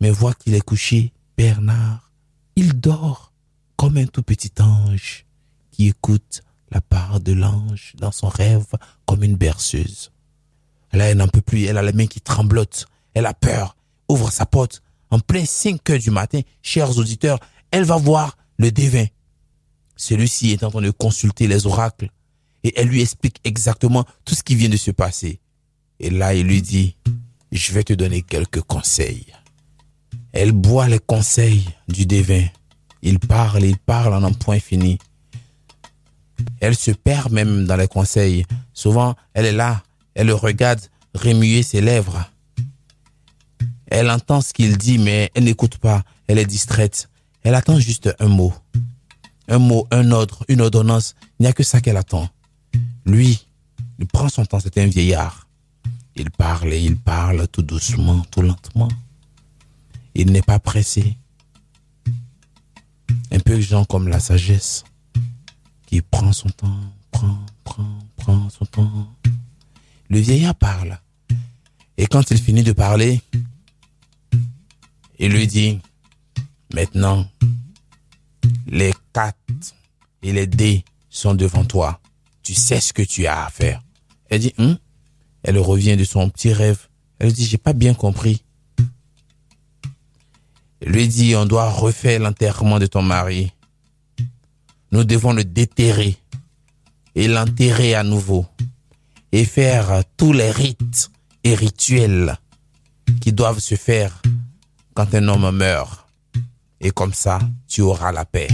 mais 0.00 0.10
voit 0.10 0.34
qu'il 0.34 0.54
est 0.54 0.60
couché. 0.60 1.12
Bernard, 1.36 2.12
il 2.56 2.78
dort 2.78 3.32
comme 3.76 3.96
un 3.96 4.06
tout 4.06 4.22
petit 4.22 4.52
ange 4.60 5.24
qui 5.70 5.88
écoute 5.88 6.42
la 6.70 6.80
part 6.80 7.20
de 7.20 7.32
l'ange 7.32 7.94
dans 7.98 8.12
son 8.12 8.28
rêve 8.28 8.66
comme 9.06 9.24
une 9.24 9.36
berceuse. 9.36 10.12
Là, 10.92 11.06
elle 11.06 11.18
n'en 11.18 11.28
peut 11.28 11.40
plus, 11.40 11.64
elle 11.64 11.78
a 11.78 11.82
les 11.82 11.92
mains 11.92 12.06
qui 12.06 12.20
tremblotent, 12.20 12.86
elle 13.14 13.26
a 13.26 13.34
peur, 13.34 13.76
ouvre 14.08 14.30
sa 14.30 14.46
porte. 14.46 14.82
En 15.10 15.18
plein 15.18 15.44
5 15.44 15.88
heures 15.90 15.98
du 15.98 16.10
matin, 16.10 16.40
chers 16.62 16.98
auditeurs, 16.98 17.38
elle 17.70 17.84
va 17.84 17.96
voir 17.96 18.36
le 18.58 18.70
devin. 18.70 19.06
Celui-ci 19.96 20.52
est 20.52 20.62
en 20.62 20.70
train 20.70 20.82
de 20.82 20.90
consulter 20.90 21.46
les 21.46 21.66
oracles 21.66 22.10
et 22.62 22.78
elle 22.78 22.88
lui 22.88 23.00
explique 23.00 23.40
exactement 23.44 24.04
tout 24.24 24.34
ce 24.34 24.42
qui 24.42 24.54
vient 24.54 24.68
de 24.68 24.76
se 24.76 24.90
passer. 24.90 25.40
Et 25.98 26.10
là, 26.10 26.34
il 26.34 26.46
lui 26.46 26.62
dit, 26.62 26.96
je 27.52 27.72
vais 27.72 27.84
te 27.84 27.92
donner 27.92 28.22
quelques 28.22 28.62
conseils. 28.62 29.26
Elle 30.32 30.52
boit 30.52 30.88
les 30.88 30.98
conseils 30.98 31.68
du 31.88 32.06
devin. 32.06 32.44
Il 33.02 33.18
parle, 33.18 33.64
il 33.64 33.78
parle 33.78 34.14
en 34.14 34.22
un 34.22 34.32
point 34.32 34.60
fini. 34.60 34.98
Elle 36.60 36.76
se 36.76 36.90
perd 36.90 37.32
même 37.32 37.66
dans 37.66 37.76
les 37.76 37.88
conseils. 37.88 38.46
Souvent, 38.72 39.14
elle 39.34 39.46
est 39.46 39.52
là, 39.52 39.82
elle 40.14 40.28
le 40.28 40.34
regarde 40.34 40.80
remuer 41.14 41.62
ses 41.62 41.80
lèvres. 41.80 42.30
Elle 43.86 44.10
entend 44.10 44.40
ce 44.40 44.52
qu'il 44.52 44.78
dit, 44.78 44.98
mais 44.98 45.30
elle 45.34 45.44
n'écoute 45.44 45.78
pas. 45.78 46.02
Elle 46.28 46.38
est 46.38 46.46
distraite. 46.46 47.08
Elle 47.42 47.54
attend 47.54 47.80
juste 47.80 48.14
un 48.20 48.28
mot. 48.28 48.54
Un 49.48 49.58
mot, 49.58 49.88
un 49.90 50.12
ordre, 50.12 50.44
une 50.48 50.60
ordonnance. 50.60 51.16
Il 51.38 51.42
n'y 51.42 51.48
a 51.48 51.52
que 51.52 51.64
ça 51.64 51.80
qu'elle 51.80 51.96
attend. 51.96 52.28
Lui, 53.04 53.46
il 53.98 54.06
prend 54.06 54.28
son 54.28 54.44
temps, 54.44 54.60
c'est 54.60 54.78
un 54.78 54.86
vieillard. 54.86 55.48
Il 56.16 56.30
parle 56.30 56.72
et 56.72 56.80
il 56.80 56.96
parle 56.96 57.46
tout 57.48 57.62
doucement, 57.62 58.20
tout 58.30 58.42
lentement. 58.42 58.88
Il 60.14 60.32
n'est 60.32 60.42
pas 60.42 60.58
pressé. 60.58 61.16
Un 63.30 63.38
peu 63.38 63.60
gens 63.60 63.84
comme 63.84 64.08
la 64.08 64.20
sagesse 64.20 64.84
qui 65.86 66.02
prend 66.02 66.32
son 66.32 66.48
temps, 66.50 66.80
prend, 67.10 67.38
prend, 67.64 67.98
prend 68.16 68.50
son 68.50 68.64
temps. 68.66 69.16
Le 70.08 70.18
vieillard 70.18 70.54
parle. 70.54 71.00
Et 71.96 72.06
quand 72.06 72.30
il 72.30 72.38
finit 72.38 72.62
de 72.62 72.72
parler, 72.72 73.20
il 75.18 75.32
lui 75.32 75.46
dit, 75.46 75.78
maintenant, 76.72 77.28
les 78.66 78.94
quatre 79.12 79.36
et 80.22 80.32
les 80.32 80.46
dés 80.46 80.84
sont 81.08 81.34
devant 81.34 81.64
toi. 81.64 82.00
Tu 82.42 82.54
sais 82.54 82.80
ce 82.80 82.92
que 82.92 83.02
tu 83.02 83.26
as 83.26 83.46
à 83.46 83.50
faire. 83.50 83.82
Elle 84.28 84.40
dit, 84.40 84.54
hum? 84.58 84.78
Elle 85.42 85.58
revient 85.58 85.96
de 85.96 86.04
son 86.04 86.28
petit 86.28 86.52
rêve. 86.52 86.88
Elle 87.18 87.32
dit, 87.32 87.46
j'ai 87.46 87.58
pas 87.58 87.72
bien 87.72 87.94
compris. 87.94 88.42
Elle 90.80 90.92
lui 90.92 91.08
dit, 91.08 91.36
on 91.36 91.46
doit 91.46 91.70
refaire 91.70 92.20
l'enterrement 92.20 92.78
de 92.78 92.86
ton 92.86 93.02
mari. 93.02 93.52
Nous 94.92 95.04
devons 95.04 95.32
le 95.32 95.44
déterrer 95.44 96.16
et 97.14 97.28
l'enterrer 97.28 97.94
à 97.94 98.02
nouveau 98.02 98.46
et 99.32 99.44
faire 99.44 100.02
tous 100.16 100.32
les 100.32 100.50
rites 100.50 101.10
et 101.44 101.54
rituels 101.54 102.36
qui 103.20 103.32
doivent 103.32 103.60
se 103.60 103.74
faire 103.74 104.20
quand 104.94 105.14
un 105.14 105.28
homme 105.28 105.50
meurt. 105.50 106.06
Et 106.80 106.90
comme 106.90 107.14
ça, 107.14 107.38
tu 107.68 107.82
auras 107.82 108.12
la 108.12 108.24
paix. 108.24 108.48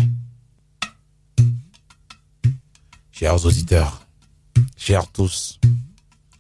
Chers 3.13 3.47
auditeurs, 3.47 4.07
chers 4.77 5.11
tous, 5.11 5.59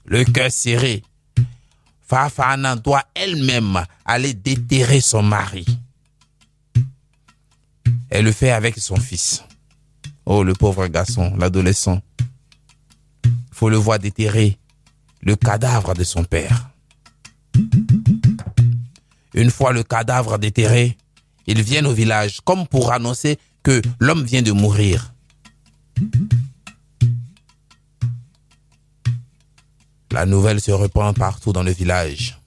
le 0.06 0.24
cœur 0.24 0.50
serré. 0.50 1.02
Fafana 2.00 2.76
doit 2.76 3.04
elle-même 3.14 3.84
aller 4.04 4.34
déterrer 4.34 5.00
son 5.00 5.22
mari. 5.22 5.66
Elle 8.08 8.24
le 8.24 8.32
fait 8.32 8.52
avec 8.52 8.78
son 8.78 8.96
fils. 8.96 9.42
Oh, 10.24 10.44
le 10.44 10.54
pauvre 10.54 10.86
garçon, 10.86 11.34
l'adolescent. 11.36 12.00
Faut 13.50 13.68
le 13.68 13.76
voir 13.76 13.98
déterrer 13.98 14.58
le 15.22 15.34
cadavre 15.34 15.94
de 15.94 16.04
son 16.04 16.24
père. 16.24 16.70
Une 19.34 19.50
fois 19.50 19.72
le 19.72 19.82
cadavre 19.82 20.38
déterré, 20.38 20.96
ils 21.46 21.62
viennent 21.62 21.86
au 21.86 21.92
village 21.92 22.40
comme 22.44 22.66
pour 22.66 22.92
annoncer 22.92 23.38
que 23.62 23.82
l'homme 23.98 24.24
vient 24.24 24.42
de 24.42 24.52
mourir. 24.52 25.12
La 30.16 30.24
nouvelle 30.24 30.62
se 30.62 30.70
répand 30.70 31.14
partout 31.14 31.52
dans 31.52 31.62
le 31.62 31.72
village. 31.72 32.40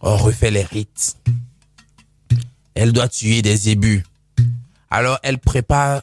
On 0.00 0.16
refait 0.16 0.52
les 0.52 0.62
rites. 0.62 1.16
Elle 2.76 2.92
doit 2.92 3.08
tuer 3.08 3.42
des 3.42 3.68
ébus. 3.68 4.04
Alors 4.90 5.18
elle 5.24 5.38
prépare 5.38 6.02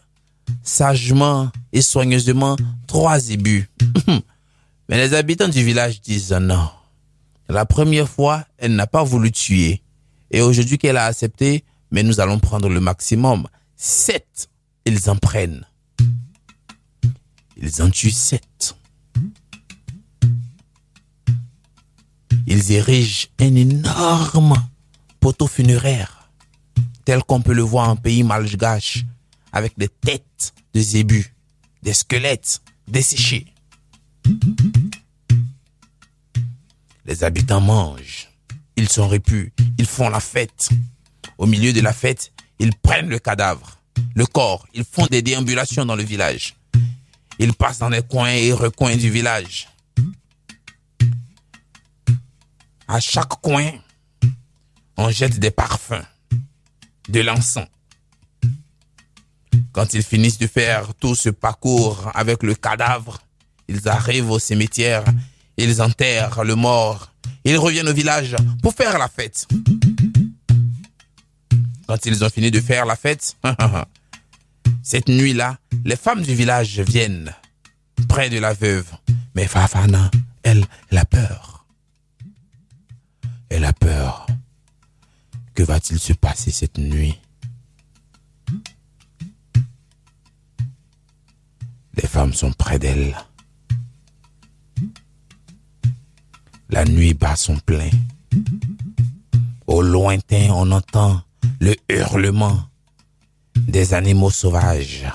sagement 0.63 1.49
et 1.71 1.81
soigneusement 1.81 2.57
trois 2.87 3.29
ébus. 3.29 3.69
Mais 4.89 4.97
les 4.97 5.13
habitants 5.13 5.47
du 5.47 5.63
village 5.63 6.01
disent 6.01 6.33
non. 6.33 6.69
La 7.47 7.65
première 7.65 8.09
fois, 8.09 8.43
elle 8.57 8.75
n'a 8.75 8.85
pas 8.85 9.05
voulu 9.05 9.31
tuer. 9.31 9.81
Et 10.29 10.41
aujourd'hui 10.41 10.77
qu'elle 10.77 10.97
a 10.97 11.05
accepté, 11.05 11.63
mais 11.89 12.03
nous 12.03 12.19
allons 12.19 12.37
prendre 12.39 12.67
le 12.67 12.81
maximum. 12.81 13.47
Sept, 13.77 14.49
ils 14.83 15.09
en 15.09 15.15
prennent. 15.15 15.65
Ils 17.55 17.81
en 17.81 17.89
tuent 17.89 18.11
sept. 18.11 18.76
Ils 22.47 22.71
érigent 22.71 23.27
un 23.39 23.53
énorme 23.55 24.55
poteau 25.19 25.47
funéraire, 25.47 26.31
tel 27.03 27.21
qu'on 27.23 27.41
peut 27.41 27.53
le 27.53 27.61
voir 27.61 27.89
en 27.89 27.97
pays 27.97 28.23
malgache, 28.23 29.03
avec 29.51 29.77
des 29.77 29.89
têtes 29.89 30.53
de 30.73 30.79
zébus, 30.79 31.35
des 31.83 31.93
squelettes 31.93 32.61
desséchés. 32.87 33.53
Les 37.05 37.23
habitants 37.23 37.61
mangent, 37.61 38.29
ils 38.77 38.89
sont 38.89 39.09
repus, 39.09 39.53
ils 39.77 39.85
font 39.85 40.09
la 40.09 40.21
fête. 40.21 40.69
Au 41.37 41.45
milieu 41.45 41.73
de 41.73 41.81
la 41.81 41.93
fête, 41.93 42.31
ils 42.59 42.73
prennent 42.73 43.09
le 43.09 43.19
cadavre, 43.19 43.77
le 44.15 44.25
corps, 44.25 44.65
ils 44.73 44.85
font 44.85 45.05
des 45.07 45.21
déambulations 45.21 45.85
dans 45.85 45.95
le 45.95 46.03
village. 46.03 46.55
Ils 47.39 47.53
passent 47.53 47.79
dans 47.79 47.89
les 47.89 48.01
coins 48.01 48.31
et 48.31 48.53
recoins 48.53 48.95
du 48.95 49.09
village. 49.09 49.67
À 52.87 52.99
chaque 53.01 53.41
coin, 53.41 53.71
on 54.95 55.09
jette 55.09 55.39
des 55.39 55.51
parfums, 55.51 56.05
de 57.09 57.19
l'encens. 57.19 57.67
Quand 59.73 59.93
ils 59.93 60.03
finissent 60.03 60.37
de 60.37 60.47
faire 60.47 60.93
tout 60.95 61.13
ce 61.13 61.29
parcours 61.29 62.09
avec 62.15 62.43
le 62.43 62.55
cadavre, 62.55 63.19
ils 63.67 63.89
arrivent 63.89 64.31
au 64.31 64.39
cimetière, 64.39 65.03
ils 65.57 65.81
enterrent 65.81 66.45
le 66.45 66.55
mort, 66.55 67.11
ils 67.43 67.57
reviennent 67.57 67.89
au 67.89 67.93
village 67.93 68.35
pour 68.63 68.73
faire 68.73 68.97
la 68.97 69.09
fête. 69.09 69.47
Quand 71.87 72.05
ils 72.05 72.23
ont 72.23 72.29
fini 72.29 72.51
de 72.51 72.61
faire 72.61 72.85
la 72.85 72.95
fête, 72.95 73.35
cette 74.81 75.09
nuit-là, 75.09 75.57
les 75.83 75.97
femmes 75.97 76.21
du 76.21 76.35
village 76.35 76.79
viennent 76.79 77.33
près 78.07 78.29
de 78.29 78.39
la 78.39 78.53
veuve. 78.53 78.91
Mais 79.35 79.45
Fafana, 79.45 80.09
elle, 80.43 80.65
elle 80.89 80.97
a 80.97 81.05
peur. 81.05 81.56
Que 85.57 85.63
va-t-il 85.63 85.97
se 85.97 86.13
passer 86.13 86.51
cette 86.51 86.77
nuit? 86.77 87.19
Les 91.95 92.07
femmes 92.07 92.33
sont 92.33 92.51
près 92.51 92.77
d'elle. 92.77 93.17
La 96.69 96.85
nuit 96.85 97.15
bat 97.15 97.35
son 97.35 97.57
plein. 97.57 97.89
Au 99.65 99.81
lointain, 99.81 100.49
on 100.51 100.71
entend 100.71 101.23
le 101.59 101.75
hurlement 101.89 102.61
des 103.55 103.95
animaux 103.95 104.29
sauvages. 104.29 105.07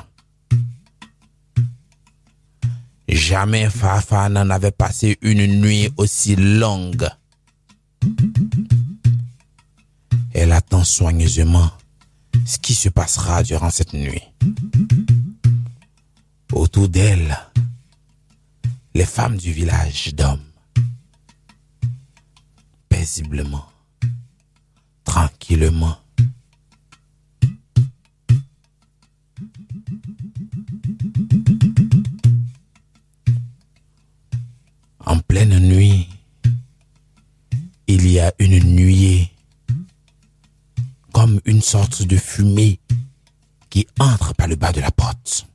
Jamais 3.07 3.71
Fafa 3.71 4.29
n'en 4.29 4.51
avait 4.51 4.73
passé 4.73 5.19
une 5.23 5.47
nuit 5.61 5.89
aussi 5.99 6.35
longue. 6.35 7.09
Soigneusement 10.85 11.71
ce 12.45 12.59
qui 12.59 12.75
se 12.75 12.89
passera 12.89 13.43
durant 13.43 13.71
cette 13.71 13.93
nuit. 13.93 14.23
Autour 16.53 16.89
d'elle, 16.89 17.39
les 18.95 19.07
femmes 19.07 19.37
du 19.37 19.53
village 19.53 20.13
dorment 20.15 20.43
paisiblement, 22.89 23.67
tranquillement. 25.05 25.97
En 35.05 35.19
pleine 35.21 35.59
nuit, 35.59 36.09
il 37.87 38.09
y 38.09 38.21
a 38.21 38.33
une 38.39 38.61
nuée, 38.61 39.32
comme 41.13 41.41
une 41.45 41.63
sorte 41.63 42.03
de 42.03 42.17
fumée 42.17 42.81
qui 43.71 43.87
entre 43.99 44.35
par 44.35 44.49
le 44.49 44.57
bas 44.57 44.73
de 44.73 44.81
la 44.81 44.91
porte. 44.91 45.47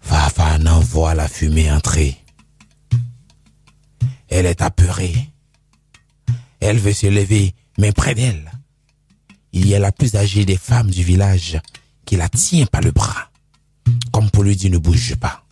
Fafana 0.00 0.78
voit 0.80 1.14
la 1.14 1.28
fumée 1.28 1.70
entrer. 1.70 2.16
Elle 4.28 4.46
est 4.46 4.62
apeurée. 4.62 5.30
Elle 6.60 6.78
veut 6.78 6.92
se 6.92 7.06
lever, 7.06 7.54
mais 7.78 7.92
près 7.92 8.14
d'elle, 8.14 8.50
il 9.52 9.66
y 9.66 9.74
a 9.74 9.78
la 9.78 9.92
plus 9.92 10.16
âgée 10.16 10.44
des 10.44 10.56
femmes 10.56 10.90
du 10.90 11.02
village 11.02 11.60
qui 12.04 12.16
la 12.16 12.28
tient 12.28 12.66
par 12.66 12.80
le 12.80 12.92
bras, 12.92 13.30
comme 14.12 14.30
pour 14.30 14.44
lui 14.44 14.56
dire 14.56 14.70
ne 14.70 14.78
bouge 14.78 15.16
pas. 15.16 15.44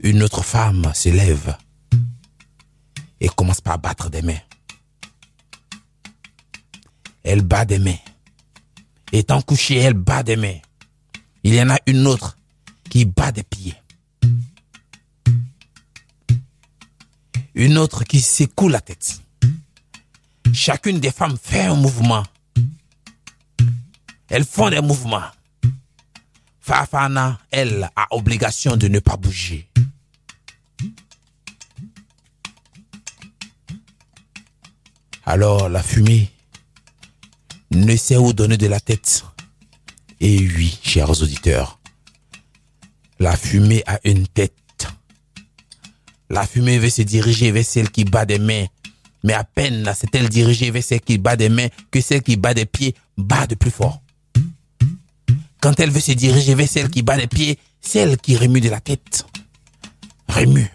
Une 0.00 0.22
autre 0.22 0.42
femme 0.42 0.90
se 0.94 1.08
lève 1.08 1.56
et 3.22 3.28
commence 3.28 3.60
par 3.60 3.78
battre 3.78 4.10
des 4.10 4.20
mains. 4.20 4.42
Elle 7.22 7.42
bat 7.42 7.64
des 7.64 7.78
mains. 7.78 8.02
Étant 9.12 9.40
couchée, 9.40 9.76
elle 9.76 9.94
bat 9.94 10.24
des 10.24 10.34
mains. 10.34 10.58
Il 11.44 11.54
y 11.54 11.62
en 11.62 11.70
a 11.70 11.78
une 11.86 12.04
autre 12.08 12.36
qui 12.90 13.04
bat 13.04 13.30
des 13.30 13.44
pieds. 13.44 13.76
Une 17.54 17.78
autre 17.78 18.02
qui 18.02 18.20
secoue 18.20 18.68
la 18.68 18.80
tête. 18.80 19.22
Chacune 20.52 20.98
des 20.98 21.12
femmes 21.12 21.38
fait 21.40 21.66
un 21.66 21.76
mouvement. 21.76 22.24
Elles 24.28 24.44
font 24.44 24.68
des 24.68 24.80
mouvements. 24.80 25.30
Fafana, 26.60 27.38
elle, 27.52 27.88
a 27.94 28.06
obligation 28.10 28.76
de 28.76 28.88
ne 28.88 28.98
pas 28.98 29.16
bouger. 29.16 29.68
Alors 35.32 35.70
la 35.70 35.82
fumée 35.82 36.28
ne 37.70 37.96
sait 37.96 38.18
où 38.18 38.34
donner 38.34 38.58
de 38.58 38.66
la 38.66 38.80
tête. 38.80 39.24
Et 40.20 40.36
oui, 40.40 40.78
chers 40.82 41.08
auditeurs, 41.08 41.80
la 43.18 43.34
fumée 43.34 43.82
a 43.86 43.98
une 44.04 44.28
tête. 44.28 44.52
La 46.28 46.46
fumée 46.46 46.78
veut 46.78 46.90
se 46.90 47.00
diriger 47.00 47.50
vers 47.50 47.64
celle 47.64 47.90
qui 47.90 48.04
bat 48.04 48.26
des 48.26 48.38
mains. 48.38 48.66
Mais 49.24 49.32
à 49.32 49.42
peine 49.42 49.90
s'est-elle 49.94 50.28
dirigée 50.28 50.70
vers 50.70 50.84
celle 50.84 51.00
qui 51.00 51.16
bat 51.16 51.36
des 51.36 51.48
mains 51.48 51.68
que 51.90 52.02
celle 52.02 52.22
qui 52.22 52.36
bat 52.36 52.52
des 52.52 52.66
pieds 52.66 52.94
bat 53.16 53.46
de 53.46 53.54
plus 53.54 53.70
fort. 53.70 54.02
Quand 55.62 55.80
elle 55.80 55.90
veut 55.90 56.00
se 56.00 56.12
diriger 56.12 56.54
vers 56.54 56.68
celle 56.68 56.90
qui 56.90 57.00
bat 57.00 57.16
des 57.16 57.26
pieds, 57.26 57.58
celle 57.80 58.18
qui 58.18 58.36
remue 58.36 58.60
de 58.60 58.68
la 58.68 58.80
tête. 58.82 59.24
Remue. 60.28 60.70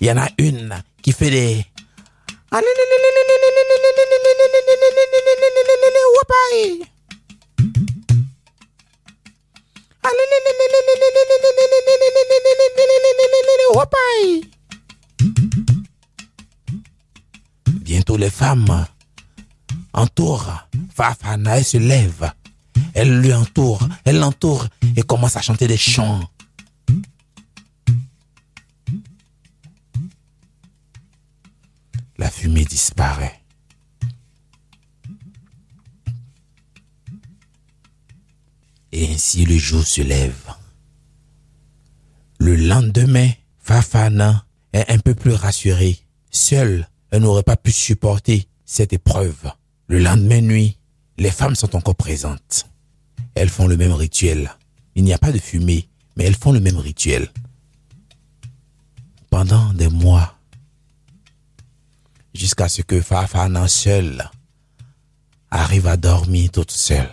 Il 0.00 0.06
y 0.06 0.12
en 0.12 0.18
a 0.18 0.28
une 0.38 0.84
qui 1.02 1.10
fait 1.10 1.30
des... 1.30 1.66
Bientôt 17.82 18.16
les 18.16 18.30
femmes 18.30 18.86
entourent 19.92 20.64
Fafana, 20.94 21.58
elle 21.58 21.64
se 21.64 21.76
lève. 21.76 22.32
Elle 22.94 23.20
lui 23.20 23.34
entoure, 23.34 23.86
elle 24.04 24.18
l'entoure 24.18 24.66
et 24.96 25.02
commence 25.02 25.36
à 25.36 25.42
chanter 25.42 25.66
des 25.66 25.76
chants. 25.76 26.20
La 32.18 32.30
fumée 32.30 32.64
disparaît. 32.64 33.40
Et 38.92 39.12
ainsi 39.12 39.44
le 39.44 39.56
jour 39.56 39.86
se 39.86 40.00
lève. 40.00 40.54
Le 42.38 42.56
lendemain, 42.56 43.30
Fafana 43.58 44.46
est 44.72 44.90
un 44.90 44.98
peu 44.98 45.14
plus 45.14 45.32
rassurée. 45.32 45.98
Seule, 46.30 46.88
elle 47.10 47.22
n'aurait 47.22 47.42
pas 47.42 47.56
pu 47.56 47.72
supporter 47.72 48.48
cette 48.64 48.92
épreuve. 48.92 49.52
Le 49.86 49.98
lendemain 49.98 50.40
nuit, 50.40 50.78
les 51.16 51.30
femmes 51.30 51.54
sont 51.54 51.76
encore 51.76 51.96
présentes. 51.96 52.66
Elles 53.34 53.48
font 53.48 53.66
le 53.66 53.76
même 53.76 53.92
rituel. 53.92 54.56
Il 54.94 55.04
n'y 55.04 55.12
a 55.12 55.18
pas 55.18 55.32
de 55.32 55.38
fumée, 55.38 55.88
mais 56.16 56.24
elles 56.24 56.36
font 56.36 56.52
le 56.52 56.60
même 56.60 56.78
rituel. 56.78 57.28
Pendant 59.30 59.72
des 59.74 59.88
mois, 59.88 60.37
jusqu'à 62.38 62.68
ce 62.68 62.82
que 62.82 63.00
Fafana 63.00 63.66
seule 63.66 64.30
arrive 65.50 65.88
à 65.88 65.96
dormir 65.96 66.50
toute 66.52 66.70
seule. 66.70 67.12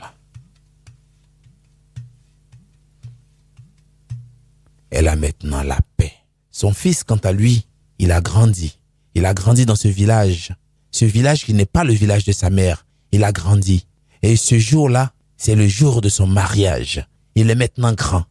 Elle 4.92 5.08
a 5.08 5.16
maintenant 5.16 5.64
la 5.64 5.80
paix. 5.98 6.14
Son 6.52 6.74
fils, 6.74 7.04
quant 7.04 7.18
à 7.18 7.32
lui, 7.32 7.66
il 7.98 8.12
a 8.12 8.22
grandi. 8.22 8.78
Il 9.16 9.26
a 9.26 9.34
grandi 9.34 9.66
dans 9.66 9.76
ce 9.76 9.88
village. 9.88 10.54
Ce 10.92 11.06
village 11.06 11.44
qui 11.44 11.54
n'est 11.54 11.66
pas 11.66 11.84
le 11.84 11.94
village 11.94 12.24
de 12.24 12.32
sa 12.32 12.52
mère. 12.52 12.86
Il 13.12 13.24
a 13.24 13.32
grandi. 13.32 13.88
Et 14.22 14.36
ce 14.36 14.60
jour-là, 14.60 15.12
c'est 15.38 15.56
le 15.56 15.68
jour 15.68 16.02
de 16.02 16.10
son 16.10 16.28
mariage. 16.28 17.06
Il 17.34 17.50
est 17.50 17.56
maintenant 17.56 17.94
grand. 17.94 18.26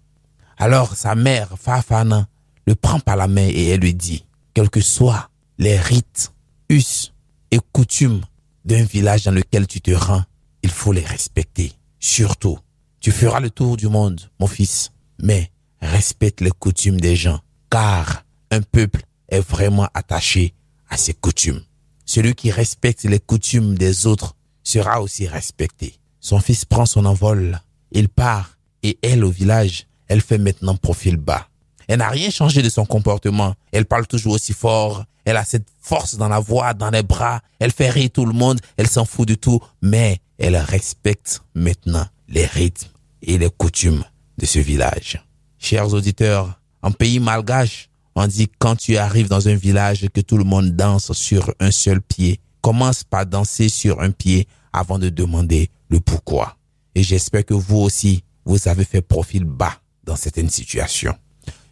Alors 0.56 0.94
sa 0.94 1.16
mère, 1.16 1.48
Fafana, 1.60 2.28
le 2.66 2.76
prend 2.76 3.00
par 3.00 3.16
la 3.16 3.26
main 3.26 3.48
et 3.48 3.68
elle 3.68 3.80
lui 3.80 3.94
dit, 3.94 4.24
quels 4.54 4.70
que 4.70 4.80
soient 4.80 5.28
les 5.58 5.78
rites, 5.78 6.33
us 6.70 7.12
et 7.50 7.58
coutumes 7.72 8.22
d'un 8.64 8.84
village 8.84 9.24
dans 9.24 9.32
lequel 9.32 9.66
tu 9.66 9.80
te 9.80 9.90
rends, 9.90 10.24
il 10.62 10.70
faut 10.70 10.92
les 10.92 11.04
respecter. 11.04 11.72
Surtout, 12.00 12.58
Tu 13.04 13.12
feras 13.12 13.38
le 13.38 13.50
tour 13.50 13.76
du 13.76 13.86
monde, 13.86 14.18
mon 14.40 14.46
fils, 14.46 14.90
mais 15.22 15.50
respecte 15.82 16.40
les 16.40 16.50
coutumes 16.50 16.98
des 16.98 17.16
gens, 17.16 17.38
car 17.68 18.24
un 18.50 18.62
peuple 18.62 19.02
est 19.28 19.46
vraiment 19.46 19.90
attaché 19.92 20.54
à 20.88 20.96
ses 20.96 21.12
coutumes. 21.12 21.60
Celui 22.06 22.34
qui 22.34 22.50
respecte 22.50 23.04
les 23.04 23.20
coutumes 23.20 23.76
des 23.76 24.06
autres 24.06 24.34
sera 24.62 25.02
aussi 25.02 25.26
respecté. 25.26 25.98
Son 26.18 26.40
fils 26.40 26.64
prend 26.64 26.86
son 26.86 27.04
envol, 27.04 27.60
il 27.92 28.08
part, 28.08 28.56
et 28.82 28.98
elle 29.02 29.22
au 29.22 29.30
village, 29.30 29.86
elle 30.08 30.22
fait 30.22 30.38
maintenant 30.38 30.76
profil 30.76 31.18
bas. 31.18 31.50
Elle 31.88 31.98
n'a 31.98 32.08
rien 32.08 32.30
changé 32.30 32.62
de 32.62 32.68
son 32.68 32.84
comportement. 32.84 33.54
Elle 33.72 33.86
parle 33.86 34.06
toujours 34.06 34.34
aussi 34.34 34.52
fort. 34.52 35.04
Elle 35.24 35.36
a 35.36 35.44
cette 35.44 35.66
force 35.80 36.16
dans 36.16 36.28
la 36.28 36.38
voix, 36.38 36.74
dans 36.74 36.90
les 36.90 37.02
bras. 37.02 37.40
Elle 37.58 37.72
fait 37.72 37.90
rire 37.90 38.10
tout 38.12 38.26
le 38.26 38.32
monde. 38.32 38.60
Elle 38.76 38.88
s'en 38.88 39.04
fout 39.04 39.26
du 39.26 39.38
tout. 39.38 39.60
Mais 39.82 40.18
elle 40.38 40.56
respecte 40.56 41.42
maintenant 41.54 42.06
les 42.28 42.46
rythmes 42.46 42.88
et 43.22 43.38
les 43.38 43.50
coutumes 43.50 44.04
de 44.38 44.46
ce 44.46 44.58
village. 44.58 45.22
Chers 45.58 45.92
auditeurs, 45.94 46.60
en 46.82 46.92
pays 46.92 47.20
malgache, 47.20 47.88
on 48.16 48.26
dit 48.26 48.48
quand 48.58 48.76
tu 48.76 48.96
arrives 48.96 49.28
dans 49.28 49.48
un 49.48 49.54
village 49.54 50.06
que 50.12 50.20
tout 50.20 50.36
le 50.36 50.44
monde 50.44 50.72
danse 50.72 51.12
sur 51.12 51.52
un 51.60 51.70
seul 51.70 52.00
pied, 52.00 52.40
commence 52.60 53.04
par 53.04 53.26
danser 53.26 53.68
sur 53.68 54.00
un 54.00 54.10
pied 54.10 54.46
avant 54.72 54.98
de 54.98 55.08
demander 55.08 55.70
le 55.88 56.00
pourquoi. 56.00 56.56
Et 56.94 57.02
j'espère 57.02 57.44
que 57.44 57.54
vous 57.54 57.78
aussi, 57.78 58.22
vous 58.44 58.68
avez 58.68 58.84
fait 58.84 59.02
profil 59.02 59.44
bas 59.44 59.74
dans 60.04 60.16
certaines 60.16 60.50
situations. 60.50 61.14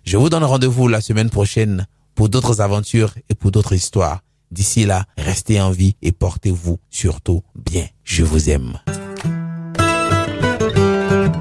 Je 0.05 0.17
vous 0.17 0.29
donne 0.29 0.45
rendez-vous 0.45 0.89
la 0.89 1.01
semaine 1.01 1.31
prochaine 1.31 1.87
pour 2.15 2.29
d'autres 2.29 2.61
aventures 2.61 3.15
et 3.29 3.35
pour 3.35 3.51
d'autres 3.51 3.73
histoires. 3.73 4.21
D'ici 4.51 4.85
là, 4.85 5.05
restez 5.17 5.61
en 5.61 5.71
vie 5.71 5.97
et 6.03 6.13
portez-vous 6.13 6.79
surtout 6.91 7.43
bien. 7.55 7.87
Je 8.05 8.23
vous 8.23 8.51
aime. 8.51 8.79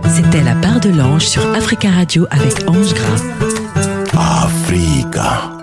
C'était 0.07 0.43
la 0.43 0.55
part 0.55 0.79
de 0.79 0.89
l'ange 0.89 1.25
sur 1.25 1.45
Africa 1.53 1.89
Radio 1.91 2.25
avec 2.29 2.69
Ange 2.69 2.93
Gras. 2.93 3.23
Africa. 4.13 5.60